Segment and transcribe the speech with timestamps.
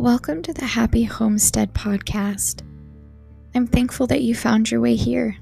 [0.00, 2.62] Welcome to the Happy Homestead Podcast.
[3.54, 5.36] I'm thankful that you found your way here.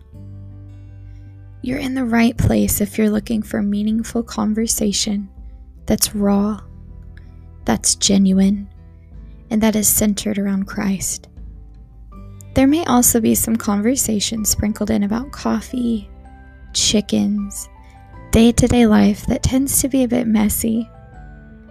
[1.62, 5.29] You're in the right place if you're looking for meaningful conversation
[5.86, 6.61] that's raw,
[7.66, 8.68] that's genuine,
[9.48, 11.29] and that is centered around Christ.
[12.54, 16.11] There may also be some conversation sprinkled in about coffee,
[16.72, 17.68] chickens,
[18.32, 20.90] day to day life that tends to be a bit messy,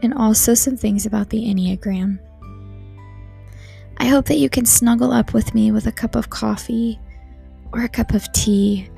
[0.02, 2.20] and also some things about the Enneagram.
[4.00, 7.00] I hope that you can snuggle up with me with a cup of coffee
[7.72, 8.90] or a cup of tea,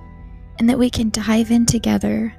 [0.59, 2.33] and that we can dive in together,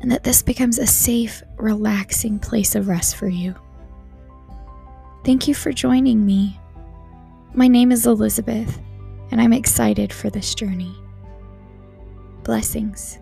[0.00, 3.54] and that this becomes a safe, relaxing place of rest for you.
[5.24, 6.58] Thank you for joining me.
[7.54, 8.78] My name is Elizabeth,
[9.30, 10.94] and I'm excited for this journey.
[12.44, 13.18] Blessings.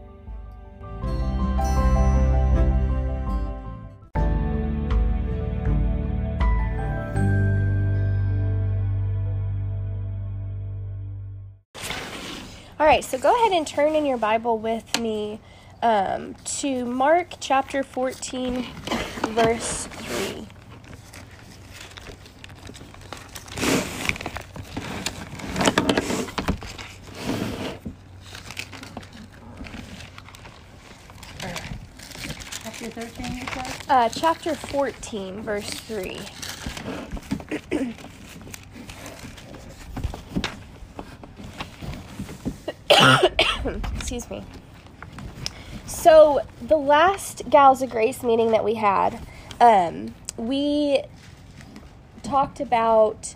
[12.89, 15.41] Right, so go ahead and turn in your Bible with me
[15.83, 18.65] um, to Mark chapter 14,
[19.27, 20.47] verse 3.
[32.63, 33.66] Chapter 13, you said?
[33.91, 36.21] Uh, chapter 14, verse 3.
[44.10, 44.42] Excuse me.
[45.84, 49.20] So, the last Gals of Grace meeting that we had,
[49.60, 51.02] um, we
[52.23, 53.34] talked about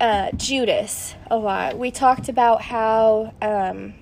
[0.00, 1.76] uh, Judas a lot.
[1.76, 3.92] We talked about how um,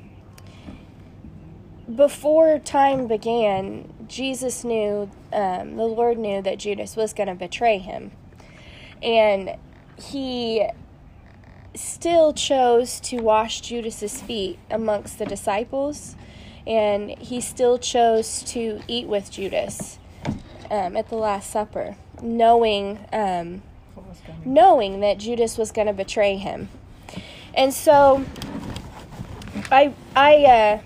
[1.93, 7.79] before time began, Jesus knew, um, the Lord knew that Judas was going to betray
[7.79, 8.13] him.
[9.03, 9.57] And
[9.97, 10.69] he
[11.75, 16.17] still chose to wash Judas's feet amongst the disciples,
[16.67, 19.99] and he still chose to eat with Judas
[20.71, 23.63] um, at the Last Supper, knowing um,
[24.45, 26.69] knowing that Judas was going to betray him.
[27.55, 28.25] And so
[29.71, 30.81] I I uh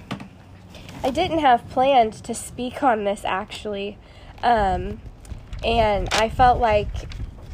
[1.03, 3.99] I didn't have planned to speak on this actually.
[4.43, 5.01] Um
[5.65, 6.89] and I felt like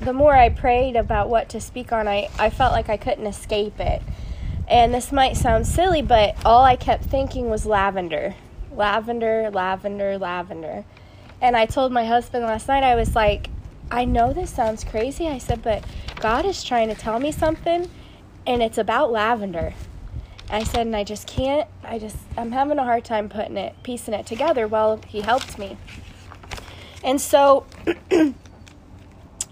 [0.04, 3.26] the more I prayed about what to speak on, I, I felt like I couldn't
[3.26, 4.02] escape it.
[4.68, 8.34] And this might sound silly, but all I kept thinking was lavender.
[8.72, 10.84] Lavender, lavender, lavender.
[11.40, 13.48] And I told my husband last night, I was like,
[13.90, 15.28] I know this sounds crazy.
[15.28, 15.84] I said, but
[16.20, 17.90] God is trying to tell me something,
[18.46, 19.74] and it's about lavender.
[20.50, 23.74] I said, and I just can't, I just, I'm having a hard time putting it,
[23.82, 24.68] piecing it together.
[24.68, 25.76] Well, he helped me.
[27.02, 27.66] And so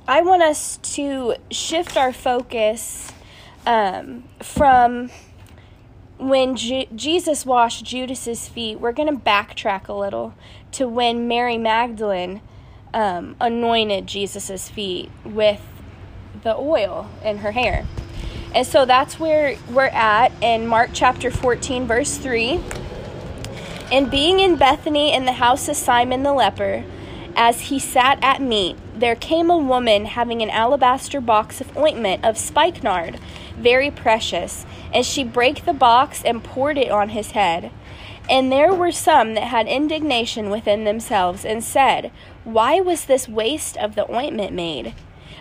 [0.06, 3.12] I want us to shift our focus
[3.64, 5.10] um, from
[6.18, 8.80] when Jesus washed Judas's feet.
[8.80, 10.34] We're going to backtrack a little
[10.72, 12.40] to when Mary Magdalene
[12.92, 15.60] um, anointed Jesus's feet with
[16.42, 17.86] the oil in her hair.
[18.56, 22.60] And so that's where we're at in Mark chapter 14, verse 3.
[23.92, 26.84] And being in Bethany in the house of Simon the leper,
[27.36, 32.24] as he sat at meat, there came a woman having an alabaster box of ointment
[32.24, 33.18] of spikenard,
[33.56, 37.70] very precious, and she brake the box and poured it on his head.
[38.30, 42.12] And there were some that had indignation within themselves, and said,
[42.44, 44.94] Why was this waste of the ointment made?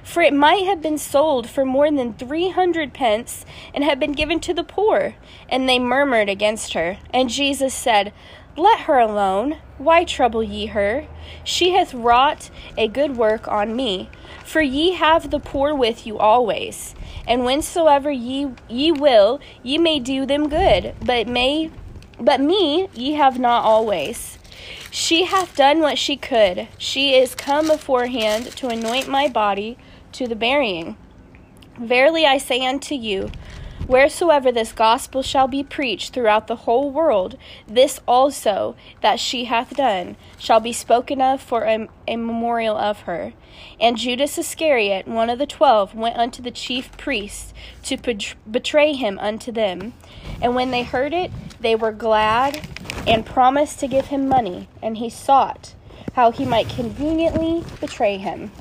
[0.03, 4.13] For it might have been sold for more than three hundred pence, and have been
[4.13, 5.15] given to the poor.
[5.47, 6.97] And they murmured against her.
[7.13, 8.11] And Jesus said,
[8.57, 9.57] Let her alone.
[9.77, 11.07] Why trouble ye her?
[11.43, 14.09] She hath wrought a good work on me.
[14.43, 16.93] For ye have the poor with you always,
[17.25, 20.93] and whensoever ye ye will, ye may do them good.
[21.03, 21.71] But may
[22.19, 24.37] but me ye have not always.
[24.91, 26.67] She hath done what she could.
[26.77, 29.77] She is come beforehand to anoint my body
[30.11, 30.97] to the burying.
[31.79, 33.31] Verily I say unto you,
[33.91, 39.75] wheresoever this gospel shall be preached throughout the whole world, this also that she hath
[39.75, 43.33] done shall be spoken of for a, a memorial of her.
[43.81, 47.53] And Judas Iscariot, one of the twelve, went unto the chief priests
[47.83, 47.97] to
[48.49, 49.93] betray him unto them.
[50.41, 51.29] And when they heard it,
[51.59, 52.65] they were glad
[53.05, 54.69] and promised to give him money.
[54.81, 55.75] And he sought
[56.13, 58.53] how he might conveniently betray him.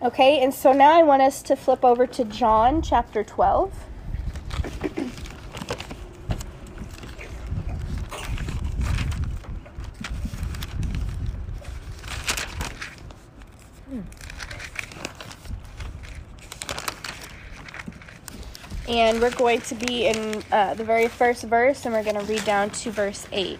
[0.00, 3.83] Okay, and so now I want us to flip over to John chapter 12
[18.94, 22.24] and we're going to be in uh, the very first verse and we're going to
[22.24, 23.58] read down to verse 8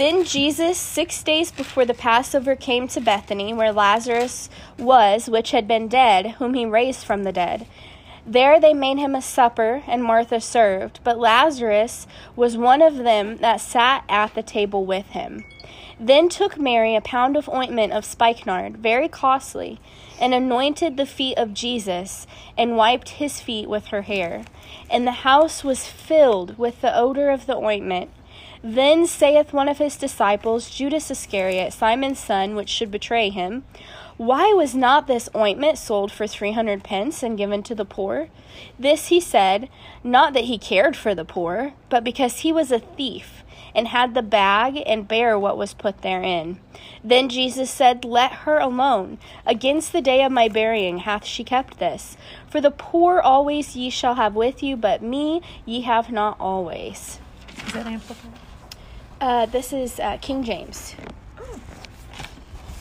[0.00, 4.48] Then Jesus, six days before the Passover, came to Bethany, where Lazarus
[4.78, 7.66] was, which had been dead, whom he raised from the dead.
[8.26, 13.36] There they made him a supper, and Martha served, but Lazarus was one of them
[13.42, 15.44] that sat at the table with him.
[16.00, 19.80] Then took Mary a pound of ointment of spikenard, very costly,
[20.18, 22.26] and anointed the feet of Jesus,
[22.56, 24.46] and wiped his feet with her hair.
[24.90, 28.08] And the house was filled with the odor of the ointment.
[28.62, 33.64] Then saith one of his disciples, Judas Iscariot, Simon's son, which should betray him,
[34.18, 38.28] Why was not this ointment sold for three hundred pence and given to the poor?
[38.78, 39.70] This he said,
[40.04, 43.42] not that he cared for the poor, but because he was a thief,
[43.74, 46.58] and had the bag and bare what was put therein.
[47.02, 49.18] Then Jesus said, Let her alone.
[49.46, 52.16] Against the day of my burying hath she kept this.
[52.48, 57.20] For the poor always ye shall have with you, but me ye have not always.
[57.66, 58.39] Is that amplified?
[59.20, 60.94] Uh, this is uh, King James.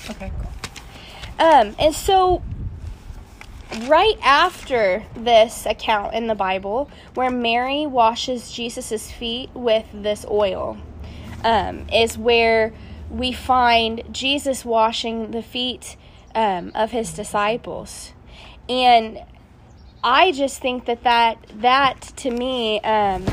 [0.09, 1.45] Okay, cool.
[1.45, 2.41] Um, and so,
[3.88, 10.77] right after this account in the Bible, where Mary washes Jesus' feet with this oil,
[11.44, 12.74] um, is where
[13.09, 15.97] we find Jesus washing the feet
[16.35, 18.13] um, of his disciples.
[18.68, 19.19] And
[20.03, 23.25] I just think that that, that to me, um,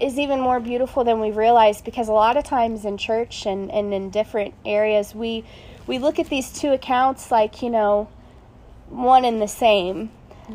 [0.00, 3.70] is even more beautiful than we realize because a lot of times in church and,
[3.70, 5.44] and in different areas we
[5.86, 8.08] we look at these two accounts like you know
[8.88, 10.10] one and the same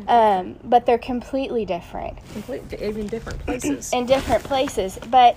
[0.08, 2.18] um, but they're completely different.
[2.32, 3.92] Complete, even different places.
[3.92, 4.98] in different places.
[5.08, 5.36] But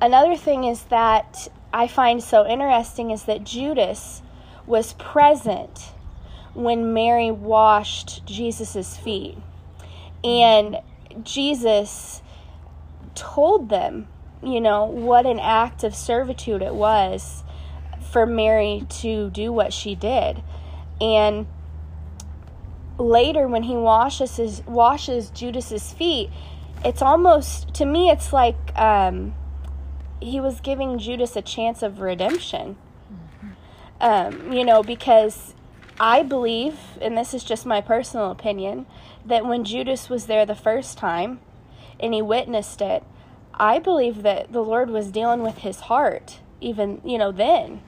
[0.00, 4.22] another thing is that i find so interesting is that judas
[4.66, 5.92] was present
[6.54, 9.36] when mary washed jesus' feet.
[10.24, 10.78] And
[11.22, 12.22] jesus
[13.16, 14.06] told them,
[14.42, 17.42] you know, what an act of servitude it was
[18.12, 20.42] for Mary to do what she did.
[21.00, 21.46] And
[22.98, 26.30] later when he washes his washes Judas's feet,
[26.84, 29.34] it's almost to me it's like um,
[30.20, 32.76] he was giving Judas a chance of redemption.
[33.98, 35.54] Um, you know, because
[35.98, 38.86] I believe, and this is just my personal opinion,
[39.24, 41.40] that when Judas was there the first time,
[42.00, 43.02] and he witnessed it,
[43.54, 47.82] I believe that the Lord was dealing with his heart, even, you know, then.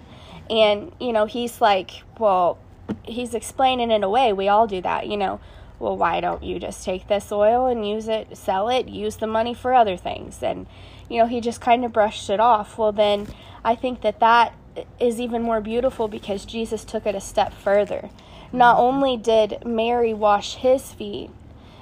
[0.51, 2.59] And, you know, he's like, well,
[3.05, 5.41] he's explaining in a way, we all do that, you know.
[5.79, 9.29] Well, why don't you just take this oil and use it, sell it, use the
[9.29, 10.43] money for other things?
[10.43, 10.67] And,
[11.09, 12.77] you know, he just kind of brushed it off.
[12.79, 13.29] Well, then
[13.65, 14.55] I think that that
[14.99, 18.11] is even more beautiful because Jesus took it a step further.
[18.53, 21.31] Not only did Mary wash his feet,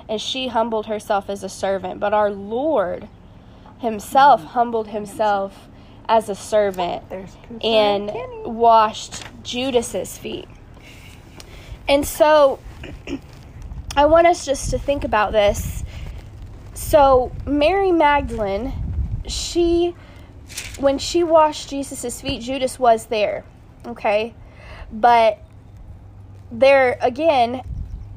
[0.08, 2.00] and she humbled herself as a servant.
[2.00, 3.08] But our Lord
[3.78, 5.68] himself humbled himself
[6.08, 7.02] as a servant
[7.62, 8.10] and
[8.44, 10.48] washed Judas's feet.
[11.88, 12.58] And so
[13.96, 15.84] I want us just to think about this.
[16.74, 18.72] So Mary Magdalene,
[19.26, 19.94] she
[20.78, 23.44] when she washed Jesus' feet, Judas was there.
[23.86, 24.34] Okay?
[24.92, 25.38] But
[26.50, 27.62] there again,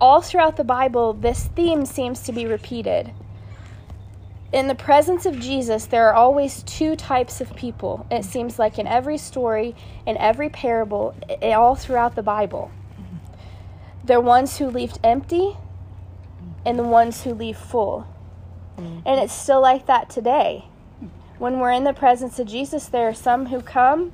[0.02, 3.12] all throughout the Bible, this theme seems to be repeated.
[4.52, 8.08] In the presence of Jesus, there are always two types of people.
[8.10, 9.76] It seems like in every story,
[10.08, 11.14] in every parable,
[11.44, 12.72] all throughout the Bible.
[14.04, 15.56] They're ones who leave empty
[16.66, 18.08] and the ones who leave full.
[18.78, 20.66] And it's still like that today.
[21.38, 24.12] When we're in the presence of Jesus, there are some who come,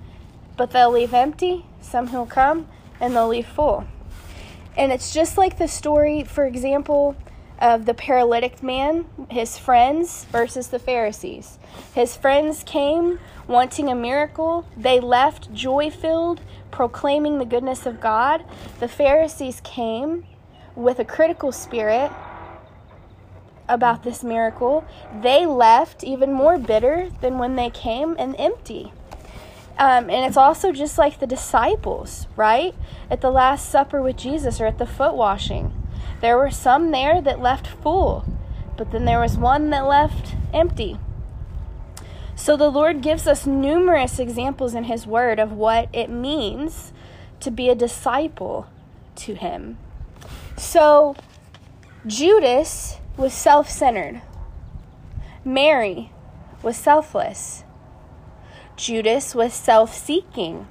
[0.58, 2.68] but they'll leave empty, some who'll come
[3.00, 3.86] and they'll leave full.
[4.78, 7.16] And it's just like the story, for example,
[7.60, 11.58] of the paralytic man, his friends versus the Pharisees.
[11.94, 16.42] His friends came wanting a miracle, they left joy filled,
[16.72, 18.44] proclaiming the goodness of God.
[18.80, 20.26] The Pharisees came
[20.76, 22.12] with a critical spirit
[23.68, 24.86] about this miracle.
[25.22, 28.92] They left even more bitter than when they came and empty.
[29.78, 32.74] Um, and it's also just like the disciples, right?
[33.10, 35.74] At the Last Supper with Jesus or at the foot washing.
[36.22, 38.26] There were some there that left full,
[38.78, 40.98] but then there was one that left empty.
[42.36, 46.94] So the Lord gives us numerous examples in His Word of what it means
[47.42, 48.68] to be a disciple
[49.18, 49.78] to Him.
[50.58, 51.16] So
[52.08, 54.22] Judas was self centered,
[55.44, 56.12] Mary
[56.64, 57.64] was selfless.
[58.78, 60.68] Judas was self seeking,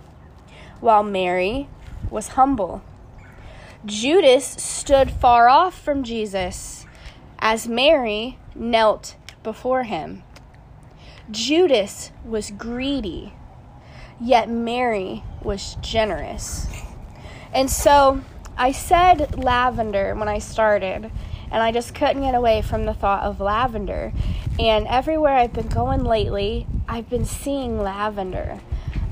[0.81, 1.69] while Mary
[2.11, 2.83] was humble.
[3.87, 6.87] Judas stood far off from Jesus
[7.39, 10.23] as Mary knelt before him.
[11.31, 13.33] Judas was greedy,
[14.21, 16.67] yet Mary was generous.
[17.55, 18.21] And so
[18.57, 21.11] I said lavender when I started,
[21.51, 24.13] and I just couldn't get away from the thought of lavender.
[24.59, 28.61] And everywhere I've been going lately, I've been seeing lavender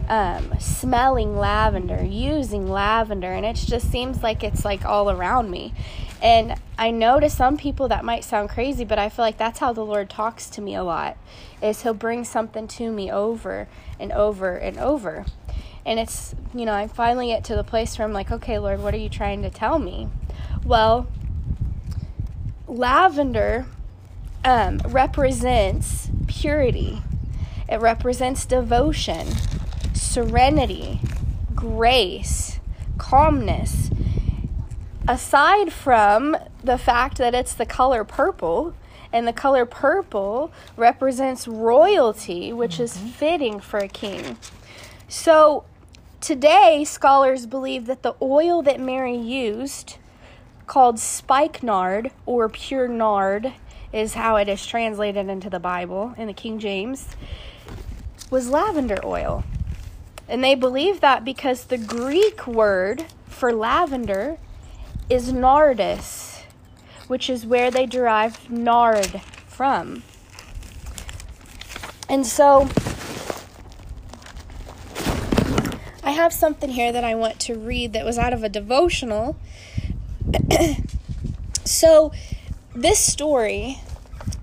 [0.09, 5.73] um, smelling lavender, using lavender, and it just seems like it's like all around me.
[6.21, 9.59] And I know to some people that might sound crazy, but I feel like that's
[9.59, 11.17] how the Lord talks to me a lot.
[11.63, 15.25] Is He'll bring something to me over and over and over.
[15.85, 18.81] And it's, you know, I finally get to the place where I'm like, okay, Lord,
[18.81, 20.09] what are you trying to tell me?
[20.65, 21.09] Well,
[22.69, 23.67] lavender
[24.45, 27.03] um, represents purity,
[27.73, 29.27] it represents devotion,
[29.95, 31.01] serenity,
[31.55, 32.61] grace,
[32.99, 33.91] calmness.
[35.09, 38.75] Aside from the fact that it's the color purple,
[39.11, 43.09] and the color purple represents royalty, which is mm-hmm.
[43.09, 44.37] fitting for a king.
[45.09, 45.65] So,
[46.21, 49.97] today, scholars believe that the oil that Mary used,
[50.67, 53.55] called spikenard or pure nard,
[53.95, 57.09] is how it is translated into the Bible in the King James,
[58.33, 59.45] was lavender oil.
[60.27, 64.39] And they believe that because the Greek word for lavender
[65.11, 66.43] is nardus,
[67.07, 70.03] which is where they derive nard from.
[72.09, 72.71] And so
[76.03, 79.37] I have something here that I want to read that was out of a devotional.
[81.65, 82.13] so
[82.75, 83.81] this story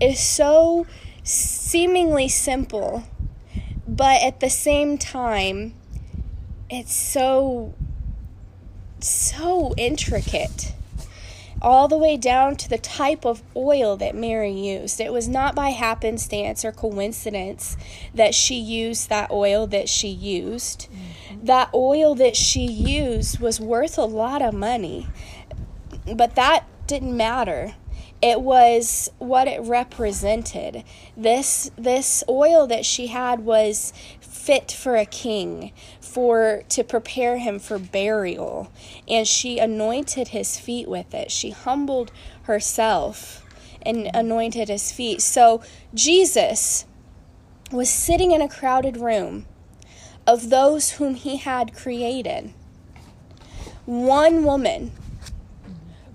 [0.00, 0.86] is so
[1.24, 3.04] seemingly simple,
[3.90, 5.74] but at the same time,
[6.70, 7.74] it's so
[9.00, 10.72] so intricate
[11.62, 15.00] all the way down to the type of oil that Mary used.
[15.00, 17.76] It was not by happenstance or coincidence
[18.14, 20.88] that she used that oil that she used.
[20.90, 21.46] Mm-hmm.
[21.46, 25.08] That oil that she used was worth a lot of money,
[26.14, 27.74] but that didn't matter.
[28.22, 30.84] It was what it represented.
[31.16, 37.58] This this oil that she had was fit for a king for to prepare him
[37.58, 38.70] for burial.
[39.08, 41.30] And she anointed his feet with it.
[41.30, 42.12] She humbled
[42.42, 43.46] herself
[43.82, 45.22] and anointed his feet.
[45.22, 45.62] So
[45.94, 46.84] jesus
[47.72, 49.46] was sitting in a crowded room
[50.26, 52.52] of those whom he had created.
[53.86, 54.92] One woman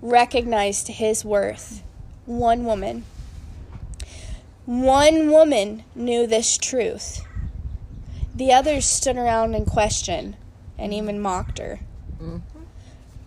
[0.00, 1.82] recognized his worth
[2.26, 3.04] one woman
[4.66, 7.24] one woman knew this truth
[8.36, 10.36] the others stood around and questioned
[10.78, 11.80] and even mocked her.
[12.20, 12.60] Mm-hmm.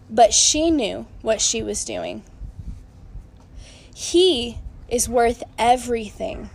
[0.08, 2.24] But she knew what she was doing.
[3.94, 6.52] He is worth everything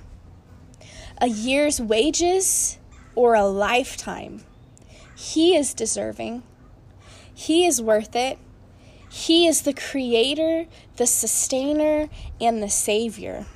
[1.21, 2.79] a year's wages
[3.15, 4.45] or a lifetime.
[5.17, 6.43] He is deserving.
[7.33, 8.39] He is worth it.
[9.15, 10.67] He is the creator,
[10.97, 12.09] the sustainer,
[12.41, 13.47] and the savior.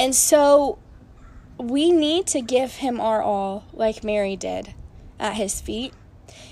[0.00, 0.78] And so
[1.58, 4.74] we need to give him our all, like Mary did
[5.20, 5.94] at his feet.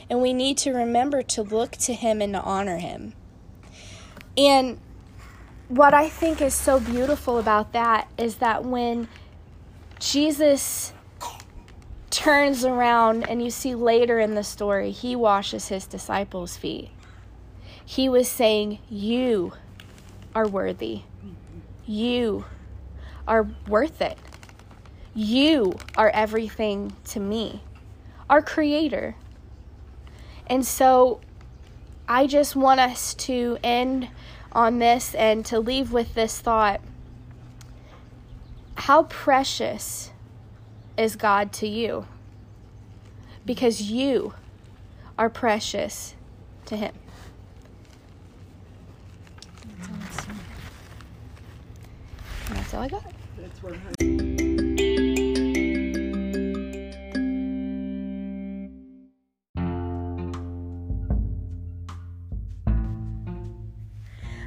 [0.08, 3.14] And we need to remember to look to him and to honor him.
[4.36, 4.78] And
[5.66, 9.08] what I think is so beautiful about that is that when
[9.98, 10.92] Jesus
[12.10, 16.90] turns around and you see later in the story, he washes his disciples' feet.
[17.88, 19.54] He was saying, You
[20.34, 21.04] are worthy.
[21.86, 22.44] You
[23.26, 24.18] are worth it.
[25.14, 27.62] You are everything to me,
[28.28, 29.16] our Creator.
[30.46, 31.20] And so
[32.06, 34.10] I just want us to end
[34.52, 36.82] on this and to leave with this thought
[38.74, 40.10] How precious
[40.98, 42.06] is God to you?
[43.46, 44.34] Because you
[45.16, 46.14] are precious
[46.66, 46.92] to Him.
[52.50, 53.04] And that's all I got.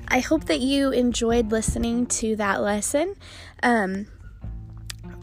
[0.07, 3.15] I hope that you enjoyed listening to that lesson.
[3.63, 4.07] Um,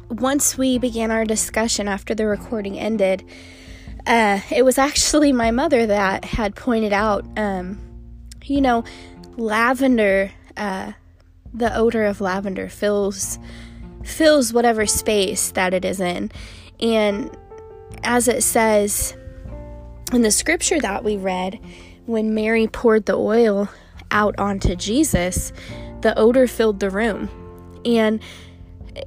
[0.09, 3.23] once we began our discussion after the recording ended,
[4.07, 7.79] uh, it was actually my mother that had pointed out, um,
[8.45, 8.83] you know,
[9.37, 10.93] lavender, uh,
[11.53, 13.39] the odor of lavender fills
[14.05, 16.31] fills whatever space that it is in,
[16.81, 17.37] and
[18.05, 19.17] as it says
[20.13, 21.59] in the scripture that we read,
[22.07, 23.69] when Mary poured the oil
[24.11, 25.53] out onto Jesus,
[26.01, 27.29] the odor filled the room.
[27.85, 28.23] And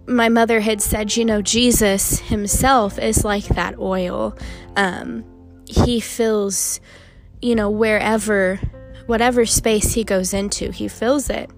[0.08, 4.38] my mother had said, you know, Jesus himself is like that oil.
[4.76, 5.26] Um,
[5.66, 6.80] he fills,
[7.42, 8.58] you know, wherever,
[9.08, 11.50] whatever space he goes into, he fills it.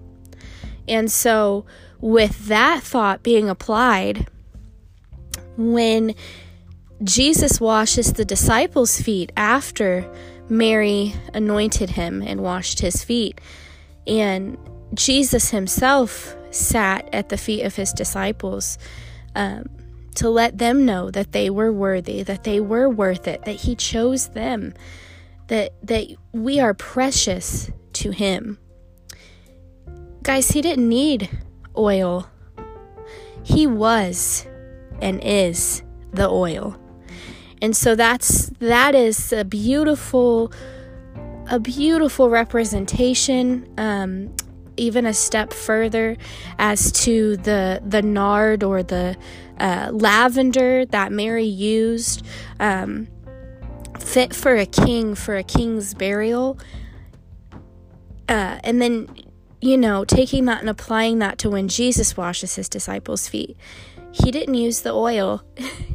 [0.88, 1.64] And so,
[2.00, 4.26] with that thought being applied,
[5.56, 6.14] when
[7.02, 10.10] Jesus washes the disciples' feet after
[10.48, 13.40] Mary anointed him and washed his feet,
[14.06, 14.58] and
[14.94, 18.78] Jesus himself sat at the feet of his disciples
[19.34, 19.68] um,
[20.14, 23.74] to let them know that they were worthy, that they were worth it, that he
[23.74, 24.72] chose them,
[25.48, 28.58] that that we are precious to him.
[30.24, 31.30] Guys, he didn't need
[31.76, 32.28] oil.
[33.42, 34.46] He was
[35.00, 36.76] and is the oil.
[37.60, 40.50] And so that's that is a beautiful
[41.50, 44.34] a beautiful representation um,
[44.78, 46.16] even a step further
[46.58, 49.16] as to the the nard or the
[49.60, 52.26] uh, lavender that Mary used,
[52.60, 53.08] um,
[54.00, 56.58] fit for a king for a king's burial,
[58.28, 59.08] uh, and then
[59.64, 63.56] you know taking that and applying that to when Jesus washes his disciples' feet.
[64.12, 65.42] He didn't use the oil;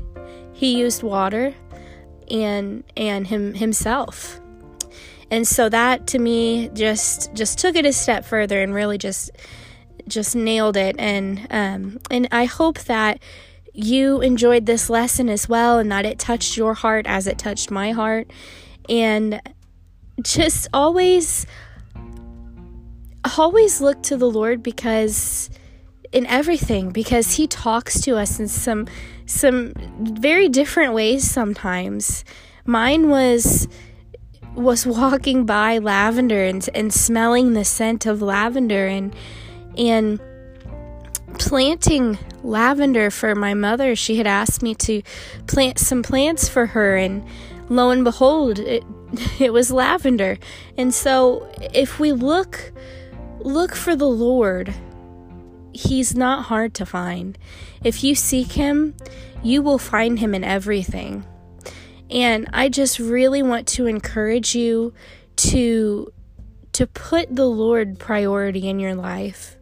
[0.53, 1.53] he used water
[2.29, 4.39] and and him himself.
[5.31, 9.31] And so that to me just just took it a step further and really just
[10.07, 10.95] just nailed it.
[10.97, 13.21] And um, and I hope that
[13.73, 17.69] you enjoyed this lesson as well and that it touched your heart as it touched
[17.69, 18.31] my heart.
[18.89, 19.39] And
[20.23, 21.45] just always
[23.37, 25.49] always look to the Lord because
[26.11, 28.87] in everything because he talks to us in some
[29.25, 32.25] some very different ways sometimes
[32.65, 33.67] mine was
[34.55, 39.15] was walking by lavender and, and smelling the scent of lavender and
[39.77, 40.19] and
[41.37, 43.95] planting lavender for my mother.
[43.95, 45.01] She had asked me to
[45.47, 47.23] plant some plants for her and
[47.69, 48.83] lo and behold it
[49.39, 50.37] it was lavender.
[50.77, 52.71] And so if we look
[53.39, 54.73] look for the Lord,
[55.73, 57.37] he's not hard to find.
[57.83, 58.95] If you seek him,
[59.43, 61.25] you will find him in everything.
[62.09, 64.93] And I just really want to encourage you
[65.37, 66.11] to
[66.73, 69.57] to put the Lord priority in your life.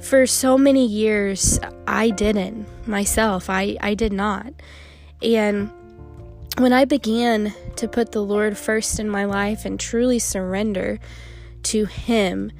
[0.00, 3.50] For so many years I didn't myself.
[3.50, 4.52] I I did not.
[5.22, 5.70] And
[6.58, 10.98] when I began to put the Lord first in my life and truly surrender
[11.64, 12.52] to him,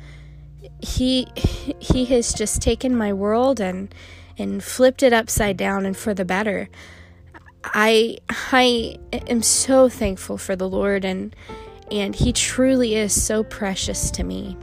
[0.80, 3.94] he he has just taken my world and
[4.38, 6.68] and flipped it upside down and for the better.
[7.64, 8.18] I
[8.52, 11.34] I am so thankful for the Lord and
[11.90, 14.56] and he truly is so precious to me.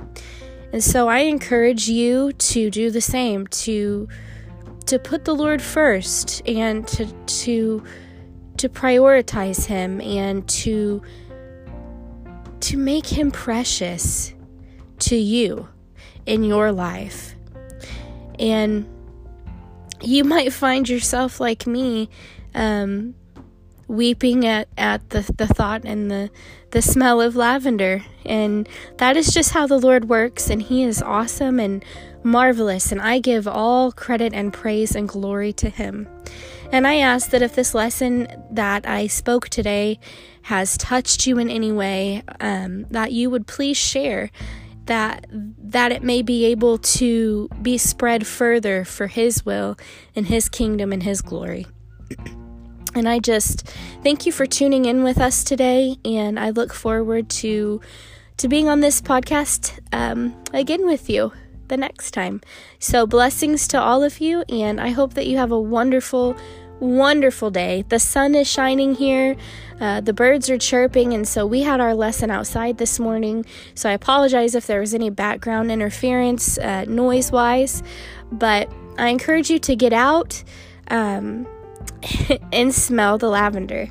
[0.71, 4.07] And so I encourage you to do the same to
[4.85, 7.83] to put the Lord first and to to
[8.57, 11.01] to prioritize him and to
[12.61, 14.33] to make him precious
[14.99, 15.67] to you
[16.25, 17.35] in your life.
[18.39, 18.87] And
[20.01, 22.09] you might find yourself like me
[22.55, 23.15] um,
[23.87, 26.29] weeping at, at the, the thought and the,
[26.71, 28.03] the smell of lavender.
[28.25, 31.83] And that is just how the Lord works, and He is awesome and
[32.23, 32.91] marvelous.
[32.91, 36.07] And I give all credit and praise and glory to Him.
[36.71, 39.99] And I ask that if this lesson that I spoke today
[40.43, 44.31] has touched you in any way, um, that you would please share
[44.85, 49.77] that that it may be able to be spread further for his will
[50.15, 51.65] and his kingdom and his glory.
[52.95, 53.67] And I just
[54.03, 57.81] thank you for tuning in with us today, and I look forward to
[58.37, 61.31] to being on this podcast um, again with you
[61.69, 62.41] the next time.
[62.79, 66.35] So blessings to all of you, and I hope that you have a wonderful,
[66.83, 67.85] wonderful day.
[67.89, 69.35] The sun is shining here,
[69.79, 73.45] uh, the birds are chirping, and so we had our lesson outside this morning.
[73.75, 77.83] So I apologize if there was any background interference, uh, noise wise,
[78.31, 80.43] but I encourage you to get out.
[80.89, 81.47] Um,
[82.51, 83.89] and smell the lavender.